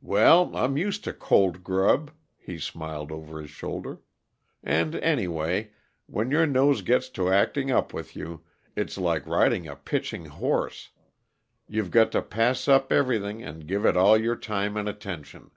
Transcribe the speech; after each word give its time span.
"Well, 0.00 0.56
I'm 0.56 0.76
used 0.76 1.04
to 1.04 1.12
cold 1.12 1.62
grub," 1.62 2.10
he 2.36 2.58
smiled 2.58 3.12
over 3.12 3.40
his 3.40 3.50
shoulder. 3.50 4.00
"And, 4.60 4.96
anyway, 4.96 5.70
when 6.06 6.32
your 6.32 6.46
nose 6.48 6.82
gets 6.82 7.08
to 7.10 7.30
acting 7.30 7.70
up 7.70 7.94
with 7.94 8.16
you, 8.16 8.42
it's 8.74 8.98
like 8.98 9.24
riding 9.24 9.68
a 9.68 9.76
pitching 9.76 10.24
horse; 10.24 10.90
you've 11.68 11.92
got 11.92 12.10
to 12.10 12.22
pass 12.22 12.66
up 12.66 12.90
everything 12.90 13.44
and 13.44 13.68
give 13.68 13.84
it 13.86 13.96
all 13.96 14.18
your 14.18 14.34
time 14.34 14.76
and 14.76 14.88
attention." 14.88 15.52